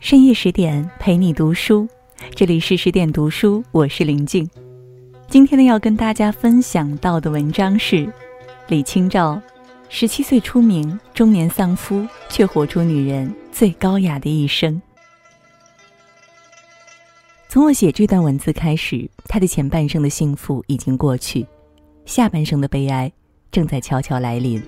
[0.00, 1.86] 深夜十点陪你读书，
[2.34, 4.48] 这里是十点读书，我是林静。
[5.28, 8.10] 今天呢，要跟大家分享到的文章是
[8.68, 9.40] 李清照，
[9.90, 14.80] 十七岁出名，中年丧夫，却活出女人最高雅的一生。
[17.50, 21.46] 从我写这段文字开始，她的前半生的幸福已经过去，
[22.06, 23.12] 下半生的悲哀
[23.52, 24.62] 正在悄悄来临。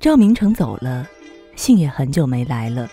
[0.00, 1.08] 赵明诚走了，
[1.54, 2.90] 信也很久没来了。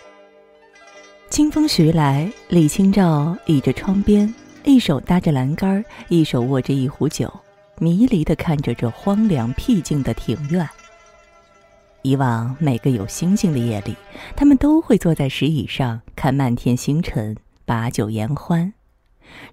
[1.29, 4.31] 清风徐来，李清照倚着窗边，
[4.63, 7.31] 一手搭着栏杆，一手握着一壶酒，
[7.79, 10.67] 迷离地看着这荒凉僻静的庭院。
[12.03, 13.95] 以往每个有星星的夜里，
[14.35, 18.71] 他们都会坐在石椅上看漫天星辰，把酒言欢。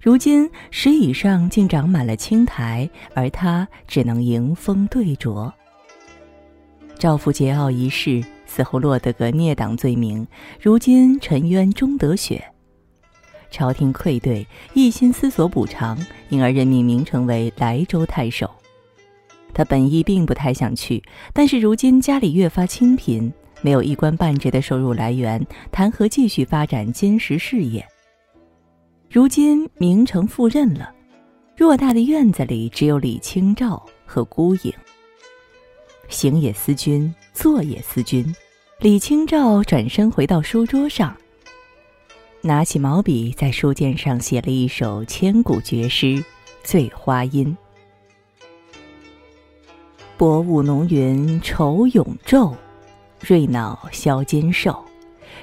[0.01, 5.51] 如今石椅上竟长满了青苔，而他只能迎风对酌。
[6.97, 8.23] 赵父桀骜一世。
[8.45, 10.27] 死后落得个孽党罪名，
[10.61, 12.43] 如今沉冤终得雪。
[13.49, 15.97] 朝廷愧对，一心思索补偿，
[16.29, 18.49] 因而任命明成为莱州太守。
[19.53, 27.85] 他本意并不太想去，但是如今家里越发清贫，没有一官半职的收入来源，谈何继续发展金石事业？
[29.11, 30.91] 如今明成赴任了，
[31.55, 34.73] 偌大的院子里只有李清照和孤影。
[36.09, 38.33] 行也思君，坐也思君。
[38.79, 41.15] 李清照转身回到书桌上，
[42.41, 46.05] 拿起毛笔，在书笺上写了一首千古绝诗
[46.63, 47.47] 《醉花阴》：
[50.17, 52.53] 薄雾浓云愁永昼，
[53.21, 54.83] 瑞脑消金兽。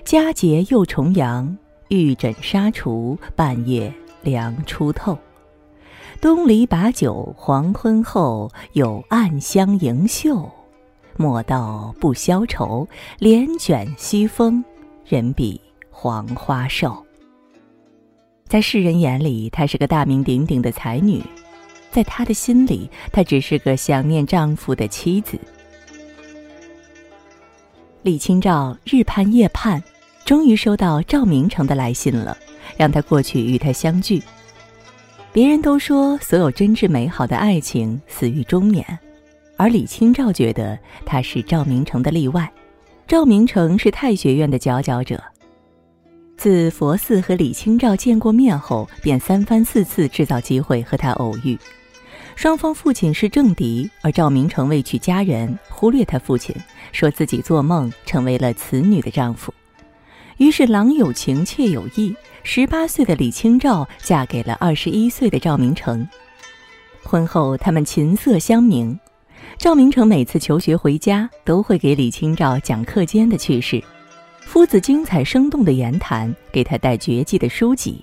[0.04, 1.56] 佳节又重阳，
[1.88, 5.18] 玉枕纱厨，半夜凉初透。
[6.20, 10.50] 东篱把酒黄昏后，有暗香盈袖。
[11.20, 14.64] 莫道不消愁，帘卷西风，
[15.04, 16.96] 人比黄花瘦。
[18.48, 21.20] 在世人眼里，她是个大名鼎鼎的才女；
[21.92, 25.38] 在她的心里，她只是个想念丈夫的妻子。
[28.00, 29.82] 李清照日盼夜盼，
[30.24, 32.34] 终于收到赵明诚的来信了，
[32.78, 34.22] 让他过去与他相聚。
[35.34, 38.98] 别人都说，所有真挚美好的爱情死于中年。
[39.60, 42.50] 而李清照觉得他是赵明诚的例外，
[43.06, 45.22] 赵明诚是太学院的佼佼者。
[46.38, 51.58] 自佛寺和李清照见过面后，便三番四次制造机会和他偶遇。
[52.36, 56.56] 双方父亲是政敌，而赵明诚为娶佳人，忽略他父亲，
[56.90, 59.52] 说自己做梦成为了此女的丈夫。
[60.38, 66.08] 于是郎有情，妾有意，十八岁的李清照嫁给了二十一岁的赵明诚。
[67.02, 68.98] 婚后，他们琴瑟相鸣。
[69.60, 73.78] 赵明诚每次求学回家，都会给李清照讲课间的趣事，
[74.40, 78.02] 夫子精彩生动的言谈，给他带绝技的书籍。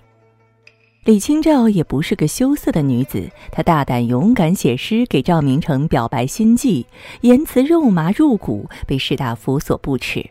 [1.04, 6.86] 李清照也不是个羞涩的女子，她大胆勇敢写诗给赵明诚表白心迹，
[7.22, 10.24] 言辞肉麻入骨，被士大夫所不齿。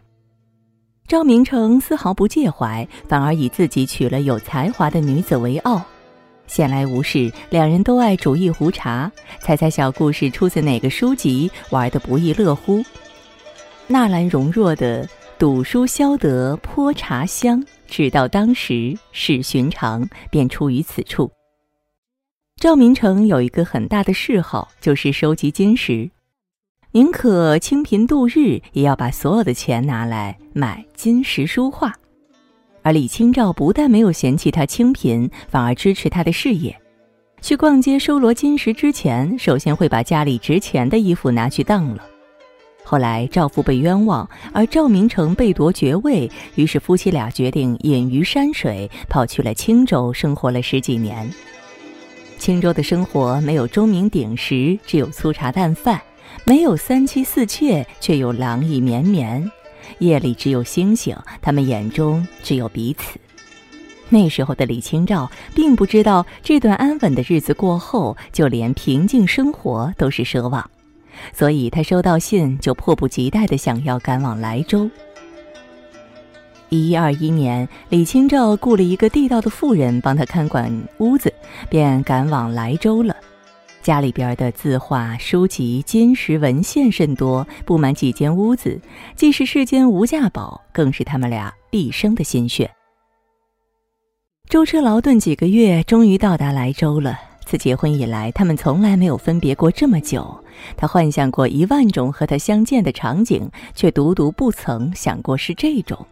[1.09, 5.83] 赵明诚丝毫不介怀，反而以自己娶了有才华的女子为傲。
[6.47, 12.85] 闲来无事，两人都爱煮一壶茶，猜猜小故事出自哪个书籍，玩得不亦乐乎。
[13.87, 15.09] 纳兰容若的
[15.39, 21.31] “赌书消得泼茶香”，直到当时是寻常，便出于此处。
[22.57, 26.11] 赵明诚有一个很大的嗜好，就是收集金石，
[26.93, 31.93] 宁可清贫度日，也要把所有的钱拿来买金石书画。
[32.87, 36.81] 而李清照不但没有嫌弃他清贫，反而支持他的事业。
[37.43, 42.05] 去逛街收罗金石之前，首先会把家里值钱的衣服拿去当了。
[42.85, 51.29] 后来赵父被冤枉，而赵明诚被夺爵位，于是夫妻俩决定隐于山水，跑去了青州生活了十几年。
[52.39, 55.99] 青州的生活没有钟鸣鼎食，只有粗茶淡饭；
[56.45, 59.51] 没有三妻四妾，却有郎意绵绵。
[59.99, 63.19] 夜里只有星星，他们眼中只有彼此。
[64.09, 70.71] 那时候的李清照并不知道，这段安稳的日子过后，就连平静生活都是奢望，
[71.33, 74.89] 所以他收到信就迫不及待地想要赶往莱州。
[76.69, 81.33] 一一二一年，李清照雇了一个地道的妇人帮他看管屋子，
[81.69, 83.17] 便赶往莱州了。
[83.87, 88.81] 家里边的字画、书籍、金石文献甚多，布满几间屋子，
[89.15, 92.69] 既是世间无价宝，更是他们俩毕生的心血。
[94.49, 97.17] 舟车劳顿几个月，终于到达莱州了。
[97.45, 100.37] 自结婚以来，他们从来没有分别过这么久。
[100.77, 106.05] 他幻想过一万种和他相见的场景，却独独不曾想过是这种。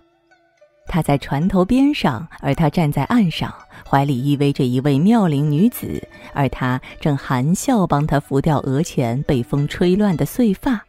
[0.86, 3.52] 他在船头边上，而他站在岸上，
[3.88, 10.84] 怀里依偎着一位妙龄女子，而他正含笑帮她拂掉额前被风吹乱的碎发。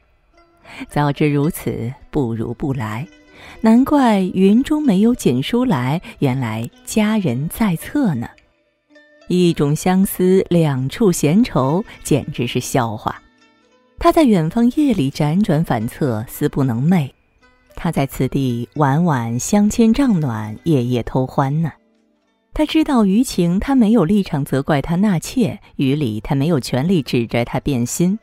[0.89, 3.07] 早知如此，不如不来。
[3.61, 8.27] 难怪云中没有锦书来，原来佳人在侧呢。
[9.27, 13.21] 一种相思，两处闲愁，简直是笑话。
[13.97, 17.09] 他在远方夜里辗转反侧，思不能寐；
[17.75, 21.71] 他在此地晚晚相牵帐暖，夜夜偷欢呢。
[22.53, 28.17] 他知道余情，他没有立场责怪他纳妾；于理，他没有权利指着他变心。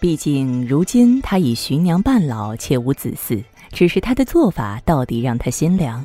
[0.00, 6.04] 毕竟如今他已徐娘半老，且无子嗣，只是他的做法到底让他心凉。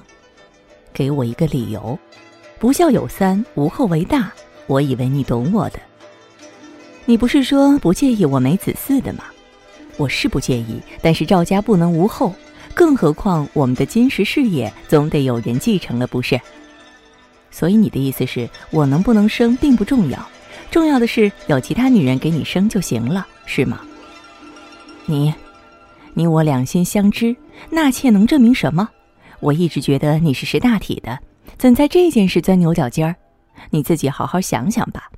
[0.93, 1.97] 给我一个理由。
[2.59, 4.31] 不孝有三，无后为大。
[4.67, 5.79] 我以为你懂我的。
[7.05, 9.23] 你不是说不介意我没子嗣的吗？
[9.97, 12.33] 我是不介意，但是赵家不能无后，
[12.73, 16.39] 更何况我们的金石事业总得有人继承了，不是？
[17.51, 20.29] 所以你的意思是我能不能生并不重要，
[20.71, 23.81] 重要的是有其他女人给你生就行了，是吗？
[25.05, 25.33] 你，
[26.13, 27.35] 你我两心相知，
[27.69, 28.87] 纳妾能证明什么？
[29.39, 31.19] 我一直觉得你是识大体的。
[31.57, 33.15] 怎在这件事钻牛角尖儿？
[33.71, 35.09] 你自己好好想想吧。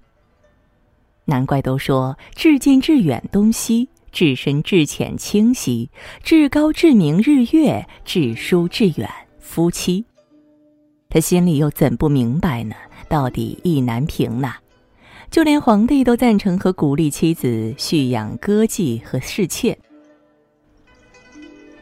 [1.26, 5.90] 难怪都说至近至远东西，至深至浅清晰，
[6.24, 9.10] 至高至明日月，至疏至远
[9.40, 10.06] 夫妻。
[11.10, 12.76] 他心里又怎不明白呢？
[13.10, 14.56] 到底意难平呐。
[15.30, 19.78] 就连皇帝都赞成和鼓励妻子蓄养歌妓和侍妾。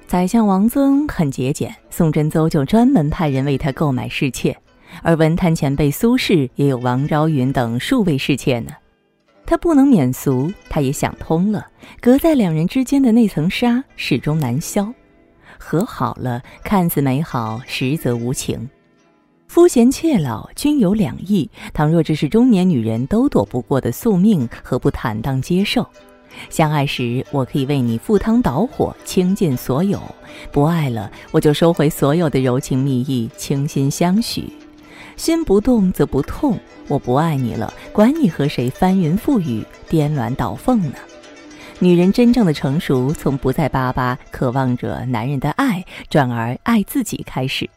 [0.06, 4.56] 宰相王曾很节俭，宋真宗就专门派人为他购买侍妾，
[5.02, 8.72] 而文坛前辈苏轼也有王昭云等数位侍妾呢。
[9.50, 11.66] 他不能免俗，他也想通了，
[12.00, 14.94] 隔在两人之间的那层纱始终难消。
[15.58, 18.70] 和好了，看似美好，实则无情。
[19.48, 25.84] 夫贤妾老均有两意，倘若这是中年女人都躲不过的宿命，何不坦荡接受？
[26.52, 29.98] 相爱时，我可以为你赴汤蹈火，倾尽所有；
[30.52, 34.54] 不爱了，我就收回所有的柔情蜜意，倾心相许。
[35.20, 36.58] 心不动则不痛。
[36.88, 40.94] 我不爱你了，管你和谁翻云覆雨、颠鸾倒凤呢？
[41.78, 47.70] 女人真正的成熟，从不再巴巴渴望着男人的爱，转而爱自己开始。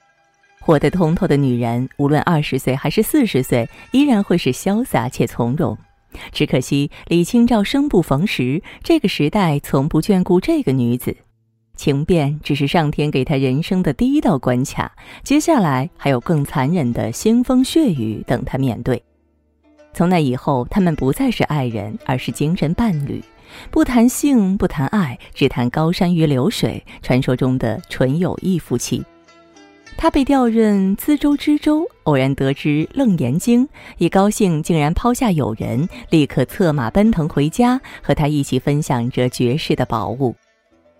[0.61, 5.77] 活得通透的女人，无论二十岁还是四十岁，依然会是潇洒且从容。
[6.31, 11.17] 只可惜李清照生不逢时，这个时代从不眷顾这个女子。
[11.83, 14.93] 情变只是上天给他人生的第一道关卡，
[15.25, 19.03] 接下来还有更残忍的腥风血雨等他面对。
[19.93, 23.21] 从那以后，他们不再是爱人，而是精神伴侣，
[23.73, 29.03] 不谈性，不谈爱，只谈高山与流水，传说中的纯友谊夫妻。
[29.97, 33.67] 他被调任资州知州，偶然得知《楞严经》，
[33.99, 40.37] 一高兴竟然抛下友人，立刻策马奔腾回家，和他一起分享着绝世的宝物。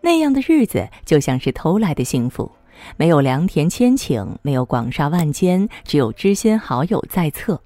[0.03, 2.51] 那样的日子就像是偷来的幸福，
[2.97, 7.61] 没有良田千顷，没有广厦万间，只有知心好友在侧。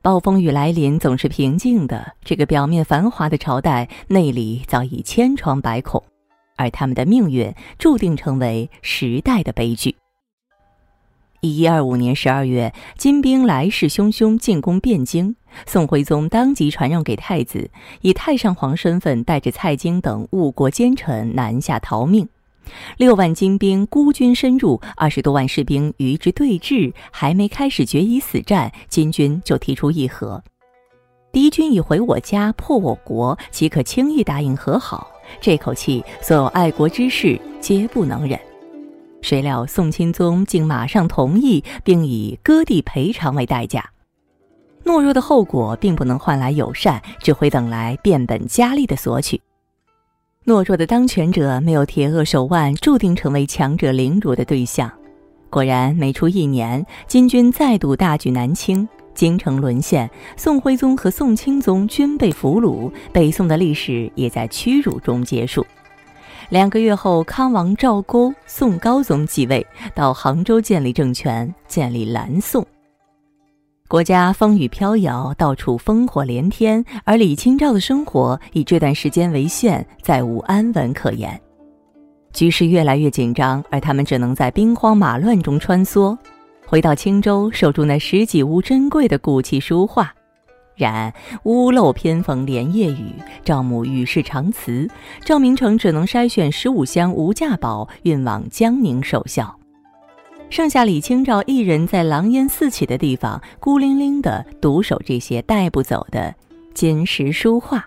[0.00, 6.02] 暴风雨来临总是平静的，这个表面繁华的朝代，内里早已千疮百孔，
[6.56, 9.96] 而他们的命运注定成为时代的悲剧。
[11.44, 15.34] 一一二五年十二月，金兵来势汹汹进攻汴京，
[15.66, 17.70] 宋徽宗当即传让给太子，
[18.00, 22.26] 以太上皇身份带着蔡京等误国奸臣南下逃命。
[22.96, 30.42] 六万金兵孤军深入，二十多万士兵与之对峙，还没开始决一死战，金军就提出议和。
[31.30, 35.10] 敌军已回我家，破我国，岂可轻易答应和好？
[35.42, 38.40] 这口气，所有爱国之士皆不能忍。
[39.24, 43.82] 谁料宋钦宗竟马上同意，并以割地赔偿为代价。
[44.84, 49.40] 懦弱的后果并不能换来友善，只会等来变本加厉的索取。
[50.44, 54.92] 懦弱的当权者没有铁扼手腕，注定成为强者凌辱的对象。
[55.48, 65.64] 果然，没出一年，金军再度大举南侵，京城沦陷，宋徽宗和宋钦宗均被俘虏，北宋的历史也在屈辱中结束。
[66.50, 72.64] 两个月后，康王赵构、宋高宗继位，到杭州建立政权，建立南宋。
[73.88, 81.38] 国家风雨飘摇，到处烽火连天，而李清照的生活以这段时间为限，再无安稳可言。
[82.32, 86.16] 局势越来越紧张，而他们只能在兵荒马乱中穿梭。
[86.66, 90.12] 回到青州，守住那十几屋珍贵的古器书画。
[90.74, 91.12] 然
[91.44, 93.12] 屋漏偏逢连夜雨，
[93.44, 94.88] 赵母与世长辞，
[95.24, 99.58] 赵明诚只能筛选十五箱无价宝运往江宁守孝。
[100.50, 106.34] 剩下李清照一人在狼烟四起的地方，孤零零的独守这些带不走的
[106.74, 107.84] 金石书画。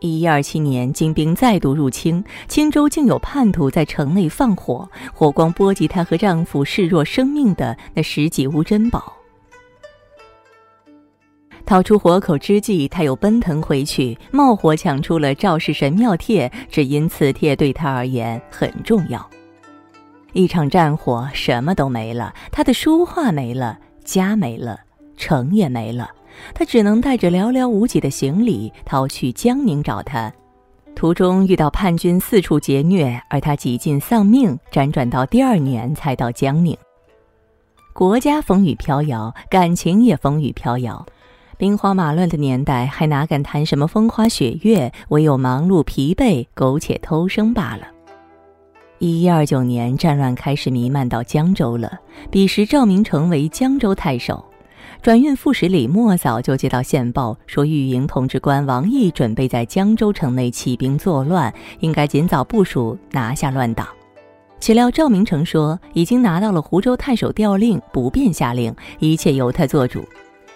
[0.00, 9.12] 一一二七年，金兵再度入侵，青州竟有叛徒在城内放火，火光波及她和丈夫视若生命的那十几屋珍宝。
[11.64, 19.26] 逃出火口之际，他又奔腾回去，冒火抢出了赵氏神庙帖，只因此帖对他而言很重要。
[20.32, 24.80] 一场战火，什么都没了，他的书画没了，家没了，
[25.16, 26.10] 城也没了。
[26.54, 30.32] 他只能带着寥寥无几的行李逃去江宁找他，
[30.94, 36.76] 途中遇到叛军四处劫掠，而他几近丧命，辗转到第二年才到江宁。
[37.92, 41.04] 国家风雨飘摇，感情也风雨飘摇，
[41.62, 44.92] 兵荒马乱的年代，还哪敢谈什么风花雪月？
[45.10, 47.86] 唯有忙碌疲惫，苟且偷生罢了。
[48.98, 52.00] 一一二九年，战乱开始弥漫到江州了。
[52.32, 54.44] 彼时赵明诚为江州太守。
[55.02, 63.86] 转运副使李默早就接到线报，说御营统治官王毅准备在江州城内起兵作乱，应该尽早部署拿下乱党。
[64.58, 70.04] 岂料赵明诚说已经拿到了湖州太守调令，不便下令，一切由他做主。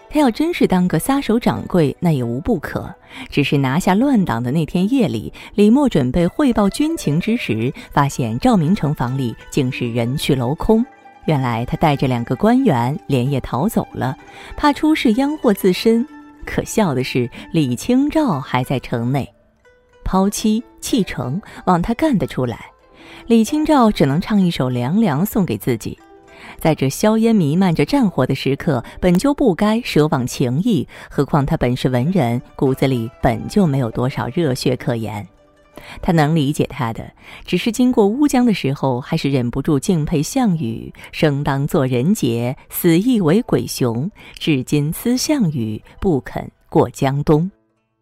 [0.09, 2.95] 他要真是当个撒手掌柜，那也无不可。
[3.29, 10.85] 只是拿下乱党的那天夜里，李默准备汇报军情之时，发现赵明诚房里竟是人去楼空。
[11.27, 14.17] 原来他带着两个官员连夜逃走了，
[14.57, 16.07] 怕出事殃祸自身。
[16.45, 19.29] 可笑的是，李清照还在城内，
[20.05, 22.67] 抛妻弃城，望他干得出来。
[23.27, 25.99] 李清照只能唱一首《凉凉》送给自己。
[26.59, 35.27] 在这硝烟弥漫着战火的时刻，本就不该奢望情谊，何况他本是文人，骨子里本就没有多少热血可言。
[36.01, 37.13] 他能理解他的，
[37.45, 40.93] 只是经过乌江的时候，还是忍不住敬佩项羽。
[41.13, 44.11] 生当作人杰，死亦为鬼雄。
[44.35, 47.51] 至今思项羽，不肯过江东。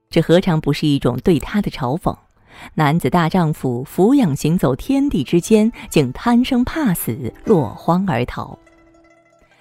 [0.08, 2.16] 这何尝不是一种对他的嘲讽？
[2.74, 8.58] 男子大丈夫，俯仰行走天地之间，竟贪生怕死，落荒而逃。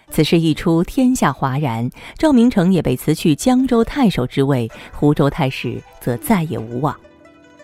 [0.09, 1.89] 此事一出，天下哗然。
[2.17, 6.95] 赵明诚也被辞去江州太守之位，湖州太史则再也无望。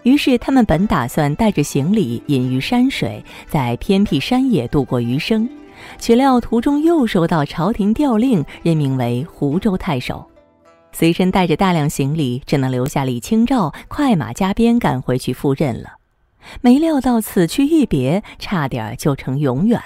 [0.03, 5.47] 于是，他们本打算带着行李隐于山水，在偏僻山野度过余生，
[5.99, 10.25] 岂料途中又收到朝廷调令，任命为湖州太守。
[10.91, 15.93] 随身带着大量行李，只能留下李清照，快马加鞭赶回去赴任了。
[16.61, 19.81] 没料到此去一别，差点就成永远。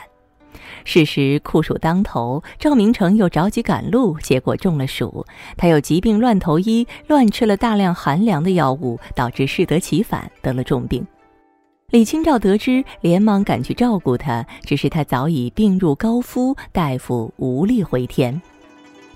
[0.86, 5.26] 事实酷暑当头，赵明诚又着急赶路，结果中了暑。
[5.58, 11.06] 他又疾病乱投医，乱吃了大量寒凉的药物，导致适得其反，得了重病。
[11.90, 18.42] 李清照得知，连忙赶去照顾他，只是他早已病入膏肓，大夫无力回天。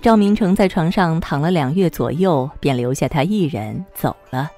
[0.00, 4.48] 赵明诚在床上躺了两月左右，便留下他一人走了。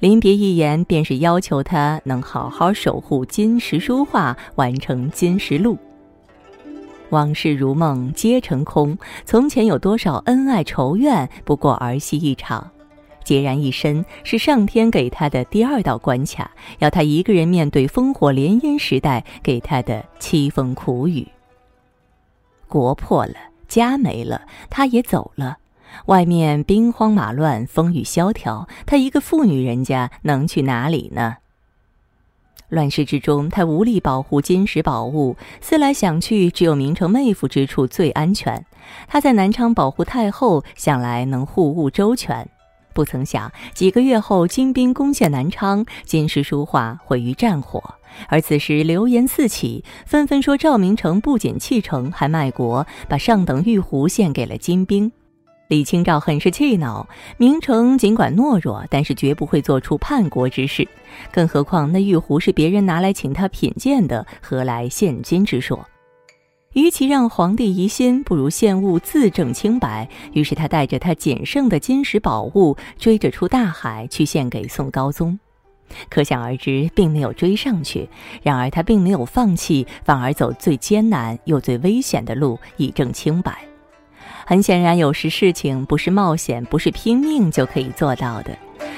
[0.00, 5.78] 临别一言，便是要求他能好好守护金石书画，完成金石录。
[7.10, 8.98] 往事如梦，皆成空。
[9.24, 12.68] 从前有多少恩爱仇怨，不过儿戏一场。
[13.24, 16.50] 孑然一身，是上天给他的第二道关卡，
[16.80, 21.26] 要他一个人面对烽火连烟时代给他的凄风苦雨。
[22.66, 23.34] 国破了，
[23.68, 25.58] 家没了，他也走了。
[26.06, 31.36] 外面兵荒马乱，风雨萧条，他一个妇女人家能去哪里呢？
[32.68, 38.66] 乱世之中，他无力保护金石宝物，思来想去，只有明成妹夫之处最安全。
[39.06, 42.46] 他在南昌保护太后，想来能护物周全。
[42.92, 47.94] 不曾想，几个月后，金兵攻陷南昌，金石书画毁于战火。
[48.28, 55.10] 而此时流言四起，纷纷说赵明诚不仅弃城，还卖国，把上等玉壶献给了金兵。
[55.68, 60.88] 李清照很是气恼，明诚尽管懦弱，但是绝不会做出叛国之事。
[61.30, 65.86] 更何况那玉壶是别人拿来请他品鉴的，何来献金之说？
[66.72, 70.08] 与其让皇帝疑心，不如献物自证清白。
[70.32, 75.38] 于是他带着他仅剩的金石宝物，追着出大海去献给宋高宗。
[76.08, 78.08] 可想而知，并没有追上去。
[78.42, 83.56] 然而他并没有放弃，反而走最艰难又最危险的路，以证清白。
[84.46, 88.56] 很显然，有时事情不是冒险，不是拼命就可以做到的。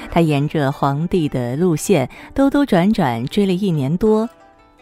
[0.09, 4.29] 他沿着皇帝的路线兜兜转转追了一年多，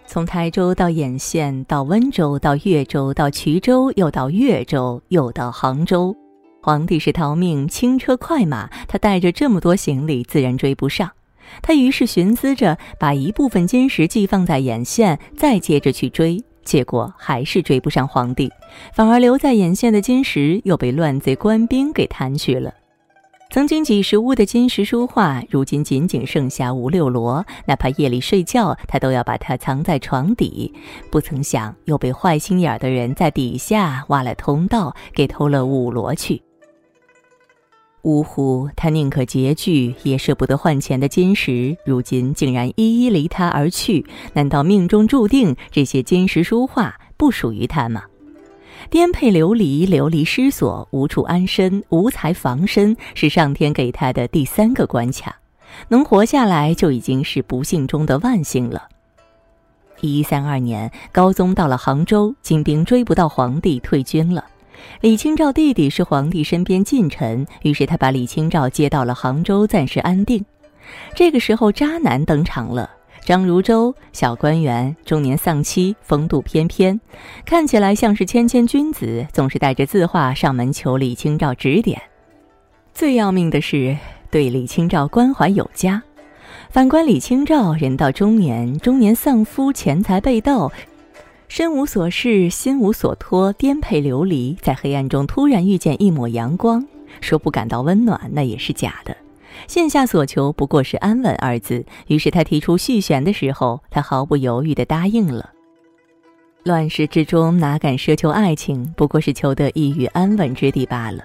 [0.05, 6.15] 从台州到兖县，到温州，到越州，到衢州，又到越州，又到杭州。
[6.61, 11.09] 皇帝是逃命，轻车快马，他带着这么多行李，自然追不上。
[11.61, 16.43] 他于是寻思着，把一部分金石寄放在眼线，再接着去追。
[16.63, 18.51] 结果还是追不上皇帝，
[18.93, 22.73] 反而留在眼线的金石又被乱贼官兵给贪去了。
[23.51, 27.43] 曾经几十屋的金石书画，如今仅仅剩下五六摞。
[27.65, 30.71] 哪怕夜里睡觉，他都要把它藏在床底。
[31.09, 36.39] 不曾想，又被坏心眼的人在底下挖了通道，给偷了五摞去。
[38.03, 38.69] 呜呼！
[38.75, 44.05] 他宁可拮据，也舍不得换钱的金石，如今竟然一一离他而去。
[44.33, 48.03] 难道命中注定这些金石书画不属于他吗？
[48.89, 55.35] 颠沛流离，流离失所，无处安身，无财防身，是上天给他的第三个关卡。
[55.89, 58.87] 能活下来就已经是不幸中的万幸了。
[60.01, 64.45] 一一三二年，高宗到了杭州，金兵追不到皇帝，退军了。
[65.01, 70.43] 李清照弟弟是皇帝身边近臣，于是他把李清照接到了杭州，暂时安定。
[71.15, 72.89] 这个时候，渣男登场了。
[73.25, 76.99] 张如舟，小官员，中年丧妻，风度翩翩，
[77.45, 82.01] 看起来像是谦谦君子，总是带着字画上门求李清照指点。
[82.91, 83.95] 最要命的是，
[84.31, 86.01] 对李清照关怀有加。
[86.71, 90.71] 反观李清照，人到中年，中年丧夫，钱财被盗，
[91.49, 96.85] 身无所事，心无所托，颠沛流离，在黑暗中突然遇见一抹阳光，
[97.21, 99.17] 说不感到温暖，那也是假的。
[99.67, 105.49] 现下所求不过是安稳二字，于是他提出续弦的时候，他毫不犹豫地答应了。
[106.63, 111.23] 乱世之中哪敢奢求爱情，不过是求得一隅安稳之地罢了。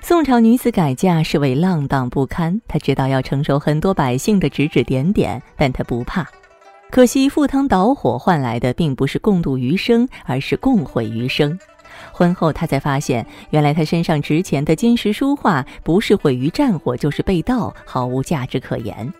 [0.00, 6.24] 宋朝女子改嫁是为浪荡不堪，她知道要承受很多百姓的指指点点，但她不怕。
[6.94, 11.58] 可惜赴汤蹈火换来的并不是共度余生，而是共毁余生。
[12.12, 19.12] 婚后，他才发现，原来他身上值钱的金石书画，不是毁于战火，就是被盗，毫无价值可言。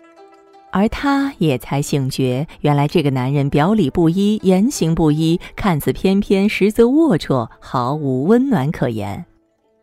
[0.71, 9.25] 而他也才醒觉，原来这个男人表里不一，言行不一，看似翩翩，实则龌龊，毫无温暖可言。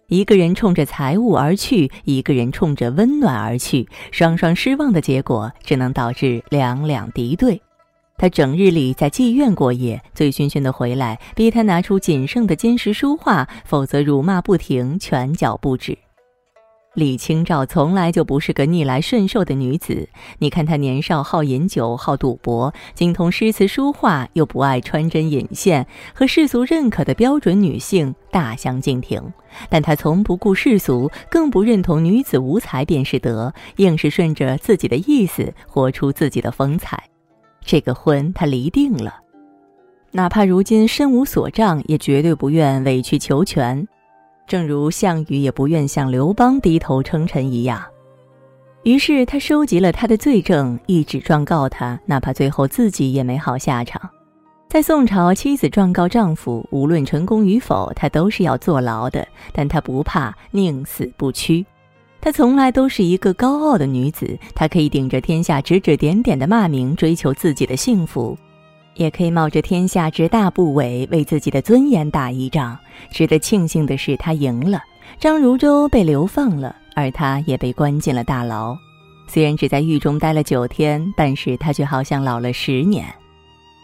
[0.08, 7.60] 一个人冲着财物而去，一个人冲着温暖而去，双双失望的结果，只能导致两两敌对。
[8.22, 15.98] 他整日里在妓院过夜，醉醺醺的回来，逼他拿出仅剩的金石书画，否则辱骂不停，拳脚不止。
[16.94, 20.08] 李清照从来就不是个逆来顺受的女子，
[20.38, 29.20] 你看她年少好饮酒、好赌博，精通诗词书画，又不爱穿针引线，和世俗认可的标准女性大相径庭。
[29.68, 37.02] 但她从不顾世俗，更不认同女子无才便是德，硬是顺着自己的意思，活出自己的风采。
[37.64, 39.14] 这个婚他离定了，
[40.10, 43.86] 哪怕如今身无所仗，也绝对不愿委曲求全，
[44.46, 47.82] 正如项羽也不愿向刘邦低头称臣一样。
[48.82, 54.10] 于是他收集了他的罪证，一纸状告他，哪怕最后自己也没好下场。
[54.68, 61.64] 在宋朝，妻子状告丈夫，无论成功与否，他都是要坐牢的，但他不怕，宁死不屈。
[62.22, 68.38] 她从来都是一个高傲的女子，她可以顶着天下指指点点的骂名追求自己的幸福，
[68.94, 72.78] 也可以冒着天下之大不韪为自己的尊严打一仗。
[73.10, 74.80] 值得庆幸的是，她赢了，
[75.18, 78.76] 张如舟被流放了，而她也被关进了大牢。
[79.26, 83.04] 虽然只在狱中待了九天，但是她却好像老了十年。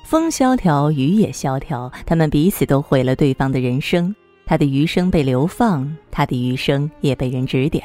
[0.05, 4.15] 风萧条，雨也萧条，他们彼此都毁了对方的人生。
[4.47, 7.83] 他的余生被流放，他的余生也被人指点。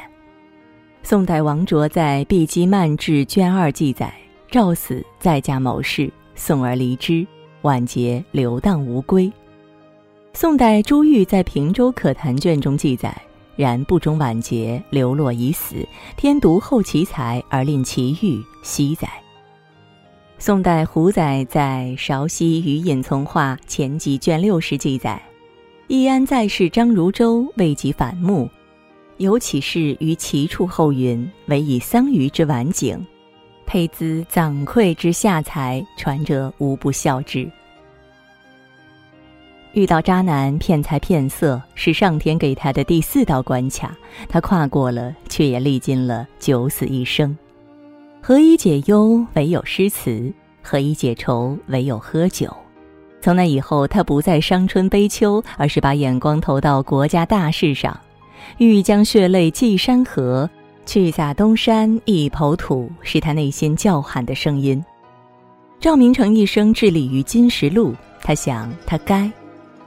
[1.05, 4.11] 宋代王卓在《碧鸡漫志》卷二记载：
[4.49, 7.27] 赵死再嫁某氏，送而离之，
[7.63, 9.29] 晚节流荡无归。
[10.33, 13.13] 宋代朱玉在《平州可谈卷》中记载：
[13.57, 15.75] 然不终晚节，流落已死，
[16.15, 19.09] 天独厚其才而令其玉惜哉。
[20.39, 25.21] 宋代胡载在《韶溪余隐从化前集》卷六十记载：
[25.87, 28.49] 易安在世张如舟未及反目。
[29.17, 33.05] 有其事于其处后云：“唯以桑榆之晚景，
[33.65, 37.49] 佩兹攒馈之下财，传者无不笑之。”
[39.73, 43.95] 遇到渣男骗财骗色，是上天给他的第四道关卡，
[44.29, 47.35] 他跨过了，却也历尽了九死一生。
[48.21, 49.25] 何以解忧？
[49.33, 51.57] 唯有诗词；何以解愁？
[51.67, 52.55] 唯有喝酒。
[53.19, 57.99] 从那以后，他不再伤春悲秋，而是把眼光投到国家大事上。
[58.57, 60.49] 欲将血泪寄山河
[60.85, 64.83] 去洒东山一抔土是他内心叫喊的声音。
[65.79, 69.29] 赵明诚一生致力于金石录他想他该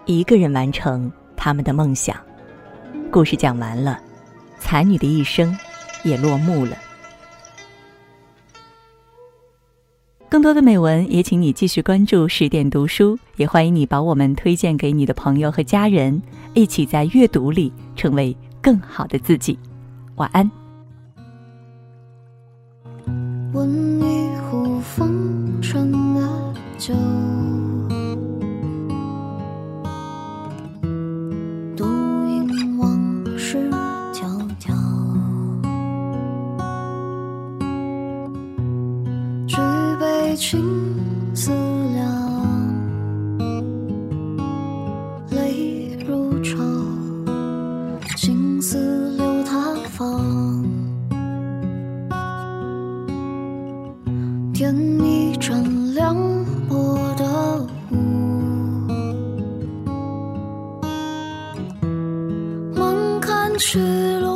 [0.04, 2.16] 一个人完成他们的梦想。
[3.10, 3.98] 故事讲完了
[4.58, 5.56] 才女的一生
[6.02, 6.76] 也落幕了。
[10.28, 16.20] 更多的美文也请你继续关注十点读书也欢迎你把我们推荐给你的朋友和家人
[16.52, 18.36] 一起在阅读里成为
[18.66, 19.56] 更好的自己。
[20.16, 20.65] 晚安。
[63.96, 64.35] little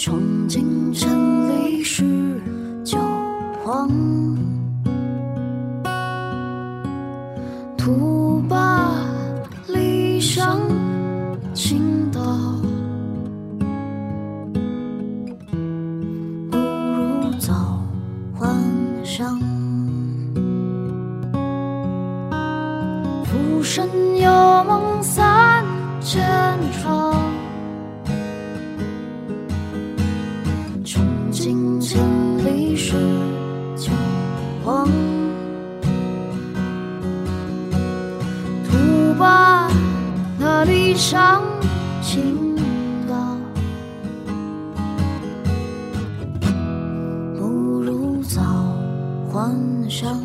[0.00, 1.10] 憧憬千
[1.50, 2.40] 里诗
[2.82, 2.98] 酒
[3.62, 3.86] 黄
[49.90, 50.19] şans